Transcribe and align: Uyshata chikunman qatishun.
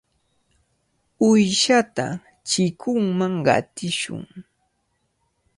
Uyshata 1.29 2.05
chikunman 2.47 3.33
qatishun. 3.45 4.23